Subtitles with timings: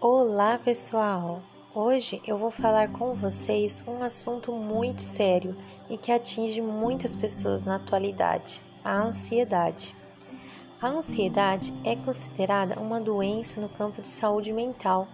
[0.00, 1.42] Olá, pessoal!
[1.74, 5.56] Hoje eu vou falar com vocês um assunto muito sério
[5.90, 9.96] e que atinge muitas pessoas na atualidade: a ansiedade.
[10.80, 15.08] A ansiedade é considerada uma doença no campo de saúde mental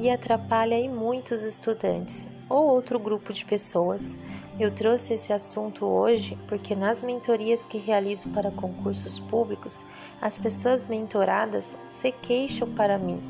[0.00, 4.16] e atrapalha muitos estudantes ou outro grupo de pessoas.
[4.58, 9.84] Eu trouxe esse assunto hoje porque nas mentorias que realizo para concursos públicos,
[10.18, 13.20] as pessoas mentoradas se queixam para mim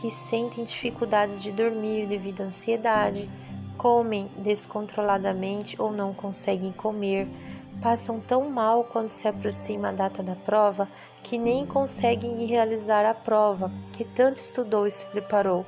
[0.00, 3.28] que sentem dificuldades de dormir devido à ansiedade,
[3.76, 7.28] comem descontroladamente ou não conseguem comer,
[7.80, 10.88] passam tão mal quando se aproxima a data da prova
[11.22, 15.64] que nem conseguem ir realizar a prova que tanto estudou e se preparou.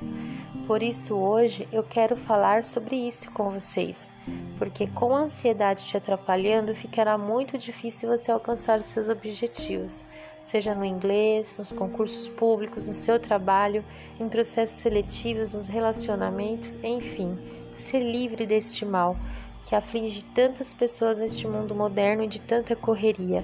[0.67, 4.09] Por isso, hoje eu quero falar sobre isso com vocês,
[4.57, 10.05] porque com a ansiedade te atrapalhando, ficará muito difícil você alcançar os seus objetivos,
[10.39, 13.83] seja no inglês, nos concursos públicos, no seu trabalho,
[14.17, 17.37] em processos seletivos, nos relacionamentos, enfim,
[17.73, 19.17] ser livre deste mal
[19.63, 23.43] que aflige tantas pessoas neste mundo moderno e de tanta correria.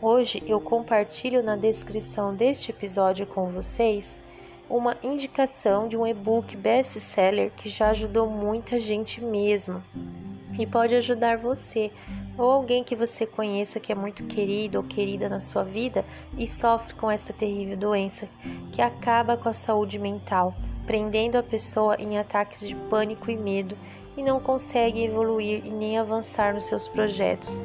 [0.00, 4.20] Hoje eu compartilho na descrição deste episódio com vocês
[4.70, 9.82] uma indicação de um e-book best-seller que já ajudou muita gente mesmo
[10.58, 11.90] e pode ajudar você
[12.38, 16.04] ou alguém que você conheça que é muito querido ou querida na sua vida
[16.38, 18.28] e sofre com essa terrível doença
[18.72, 20.54] que acaba com a saúde mental,
[20.86, 23.76] prendendo a pessoa em ataques de pânico e medo
[24.16, 27.60] e não consegue evoluir e nem avançar nos seus projetos.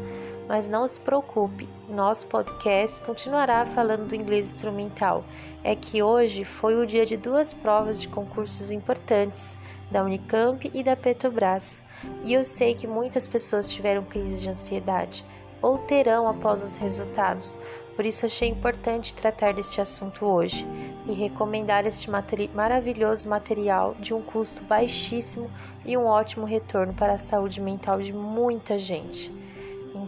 [0.48, 5.24] Mas não se preocupe, nosso podcast continuará falando do inglês instrumental.
[5.64, 9.58] É que hoje foi o dia de duas provas de concursos importantes,
[9.90, 11.82] da Unicamp e da Petrobras.
[12.24, 15.26] E eu sei que muitas pessoas tiveram crise de ansiedade
[15.62, 17.58] ou terão após os resultados.
[17.96, 20.68] Por isso achei importante tratar deste assunto hoje
[21.08, 25.50] e recomendar este materi maravilhoso material de um custo baixíssimo
[25.86, 29.32] e um ótimo retorno para a saúde mental de muita gente.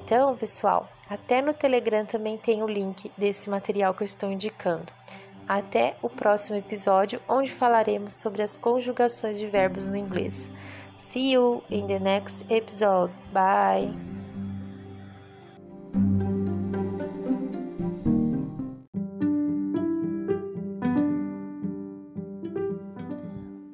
[0.06, 4.94] Então, pessoal, até no Telegram também tem o link desse material que eu estou indicando.
[5.48, 10.48] Até o próximo episódio, onde falaremos sobre as conjugações de verbos no inglês.
[11.00, 13.18] See you in the next episode.
[13.34, 13.92] Bye!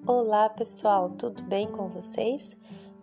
[0.07, 2.55] Olá pessoal, tudo bem com vocês?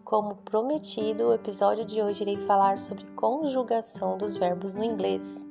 [0.08, 5.44] Como prometido, o episódio de hoje irei falar sobre conjugação dos verbos no inglês.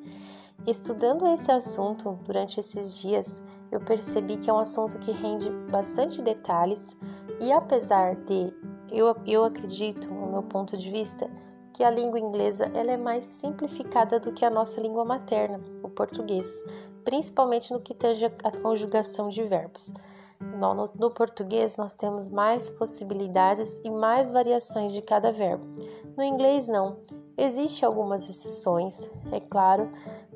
[0.66, 6.24] Estudando esse assunto durante esses dias, eu percebi que é um assunto que rende bastante
[6.24, 6.98] detalhes
[7.40, 8.52] e apesar de
[8.92, 11.30] eu, eu acredito, no meu ponto de vista,
[11.72, 15.88] que a língua inglesa ela é mais simplificada do que a nossa língua materna, o
[15.88, 16.64] português,
[17.04, 19.94] principalmente no que tange a conjugação de verbos.
[20.40, 25.66] No, no, no, português, nós temos mais possibilidades e mais variações de cada verbo.
[26.16, 26.98] No inglês, não.
[27.38, 29.92] Existem algumas exceções, é claro,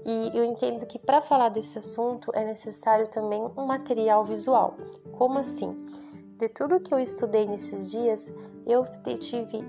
[0.05, 4.75] e eu entendo que para falar desse assunto é necessário também um material visual.
[5.17, 5.73] Como assim?
[6.37, 8.31] De tudo que eu estudei nesses dias,
[8.65, 8.83] eu
[9.19, 9.63] tive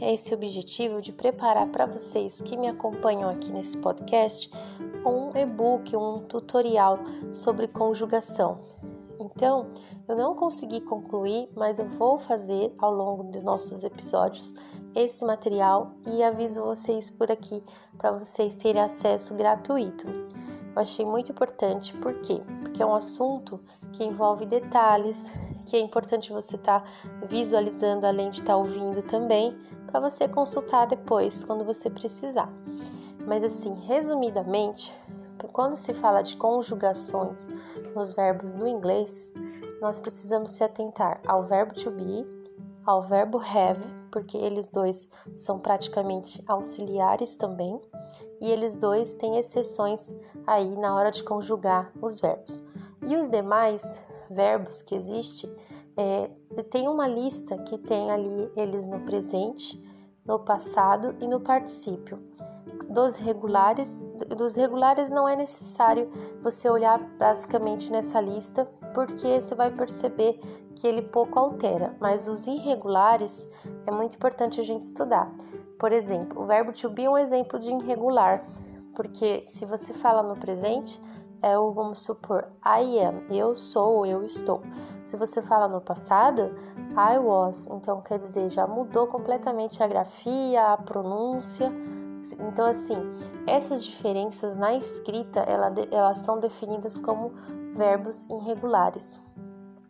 [0.00, 4.50] esse objetivo de preparar para vocês que me acompanham aqui nesse podcast
[5.04, 6.98] um e-book, um tutorial
[7.32, 8.60] sobre conjugação.
[9.22, 9.68] Então,
[10.08, 14.52] eu não consegui concluir, mas eu vou fazer ao longo dos nossos episódios
[14.96, 17.62] esse material e aviso vocês por aqui
[17.96, 20.08] para vocês terem acesso gratuito.
[20.08, 22.42] Eu achei muito importante, por quê?
[22.60, 23.60] Porque é um assunto
[23.92, 25.32] que envolve detalhes,
[25.66, 29.56] que é importante você estar tá visualizando além de estar tá ouvindo também,
[29.86, 32.50] para você consultar depois quando você precisar.
[33.24, 34.92] Mas assim, resumidamente,
[35.48, 37.48] quando se fala de conjugações
[37.94, 39.30] nos verbos no inglês,
[39.80, 42.26] nós precisamos se atentar ao verbo to be,
[42.84, 43.80] ao verbo have,
[44.10, 47.80] porque eles dois são praticamente auxiliares também,
[48.40, 50.12] e eles dois têm exceções
[50.46, 52.62] aí na hora de conjugar os verbos.
[53.06, 55.54] E os demais verbos que existem,
[55.96, 56.30] é,
[56.70, 59.80] tem uma lista que tem ali eles no presente,
[60.24, 62.31] no passado e no particípio
[62.92, 63.98] dos regulares,
[64.36, 66.10] dos regulares não é necessário
[66.42, 70.38] você olhar basicamente nessa lista, porque você vai perceber
[70.74, 73.48] que ele pouco altera, mas os irregulares
[73.86, 75.32] é muito importante a gente estudar.
[75.78, 78.44] Por exemplo, o verbo to be é um exemplo de irregular,
[78.94, 81.00] porque se você fala no presente,
[81.40, 84.62] é o vamos supor I am, eu sou, eu estou.
[85.02, 86.54] Se você fala no passado,
[86.90, 91.72] I was, então quer dizer, já mudou completamente a grafia, a pronúncia
[92.38, 92.96] então, assim,
[93.46, 97.32] essas diferenças na escrita ela, elas são definidas como
[97.74, 99.20] verbos irregulares.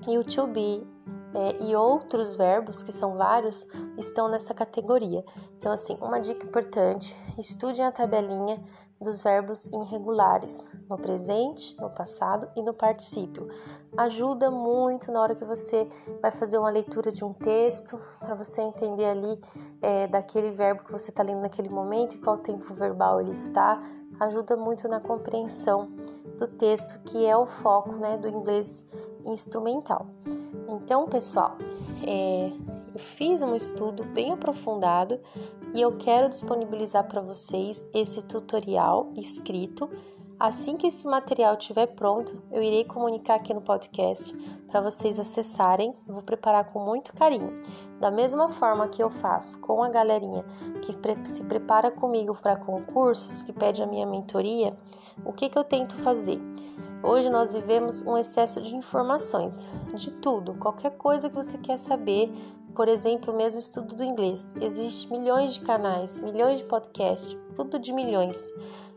[0.08, 0.86] e o to be
[1.34, 5.24] é, e outros verbos, que são vários, estão nessa categoria.
[5.56, 8.62] Então, assim, uma dica importante: estude a tabelinha
[9.02, 13.48] dos verbos irregulares no presente, no passado e no particípio.
[13.96, 15.88] Ajuda muito na hora que você
[16.20, 19.40] vai fazer uma leitura de um texto, para você entender ali
[19.82, 23.82] é, daquele verbo que você está lendo naquele momento e qual tempo verbal ele está.
[24.20, 25.90] Ajuda muito na compreensão
[26.38, 28.84] do texto, que é o foco né, do inglês
[29.24, 30.06] instrumental.
[30.68, 31.56] Então, pessoal,
[32.06, 32.50] é,
[32.92, 35.20] eu fiz um estudo bem aprofundado
[35.74, 39.88] e eu quero disponibilizar para vocês esse tutorial escrito.
[40.38, 44.36] Assim que esse material estiver pronto, eu irei comunicar aqui no podcast
[44.66, 45.94] para vocês acessarem.
[46.06, 47.62] Eu vou preparar com muito carinho.
[48.00, 50.44] Da mesma forma que eu faço com a galerinha
[50.82, 50.94] que
[51.28, 54.76] se prepara comigo para concursos, que pede a minha mentoria,
[55.24, 56.40] o que, que eu tento fazer?
[57.04, 62.32] Hoje nós vivemos um excesso de informações, de tudo, qualquer coisa que você quer saber,
[62.74, 64.54] por exemplo, mesmo estudo do inglês.
[64.60, 68.52] Existem milhões de canais, milhões de podcasts, tudo de milhões.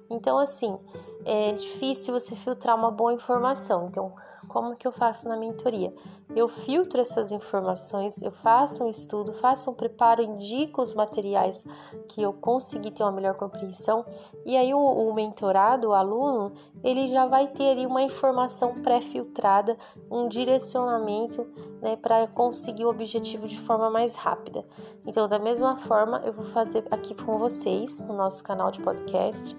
[0.09, 0.77] Então, assim,
[1.25, 3.87] é difícil você filtrar uma boa informação.
[3.87, 4.13] Então,
[4.47, 5.93] como que eu faço na mentoria?
[6.35, 11.65] Eu filtro essas informações, eu faço um estudo, faço um preparo, indico os materiais
[12.07, 14.05] que eu consegui ter uma melhor compreensão,
[14.45, 19.77] e aí o, o mentorado, o aluno, ele já vai ter ali uma informação pré-filtrada,
[20.09, 21.47] um direcionamento
[21.81, 24.63] né, para conseguir o objetivo de forma mais rápida.
[25.05, 29.55] Então, da mesma forma, eu vou fazer aqui com vocês no nosso canal de podcast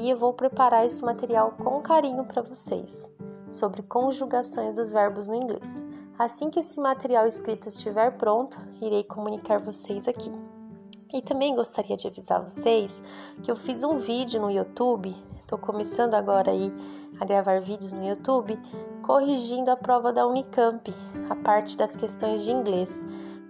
[0.00, 3.10] e eu vou preparar esse material com carinho para vocês
[3.46, 5.82] sobre conjugações dos verbos no inglês.
[6.18, 10.32] Assim que esse material escrito estiver pronto, irei comunicar vocês aqui.
[11.12, 13.02] E também gostaria de avisar vocês
[13.42, 16.72] que eu fiz um vídeo no YouTube, estou começando agora aí
[17.20, 18.58] a gravar vídeos no YouTube,
[19.02, 20.94] corrigindo a prova da Unicamp,
[21.28, 23.04] a parte das questões de inglês.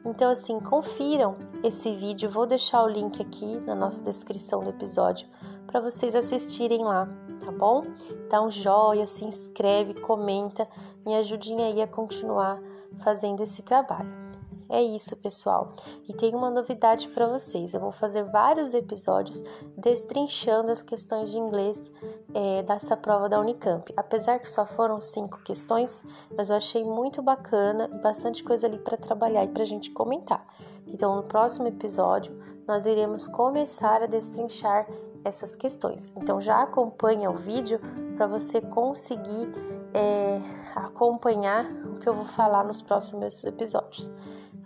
[0.05, 5.29] Então, assim, confiram esse vídeo, vou deixar o link aqui na nossa descrição do episódio
[5.71, 7.09] para vocês assistirem lá,
[7.45, 7.85] tá bom?
[8.29, 10.69] Dá um joia, se inscreve, comenta,
[11.07, 12.61] me ajudem aí a continuar
[12.99, 14.30] fazendo esse trabalho.
[14.71, 15.75] É isso, pessoal.
[16.09, 17.75] E tem uma novidade para vocês.
[17.75, 19.43] Eu vou fazer vários episódios
[19.77, 21.91] destrinchando as questões de inglês
[22.33, 23.93] é, dessa prova da Unicamp.
[23.97, 26.05] Apesar que só foram cinco questões,
[26.37, 29.91] mas eu achei muito bacana e bastante coisa ali para trabalhar e para a gente
[29.91, 30.47] comentar.
[30.87, 32.33] Então, no próximo episódio,
[32.67, 34.87] nós iremos começar a destrinchar
[35.25, 36.13] essas questões.
[36.17, 37.81] Então já acompanha o vídeo
[38.17, 39.53] para você conseguir
[39.93, 40.41] é,
[40.75, 44.11] acompanhar o que eu vou falar nos próximos episódios.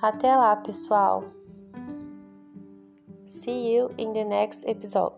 [0.00, 1.24] Até lá, pessoal!
[3.26, 5.12] See you in the next episode.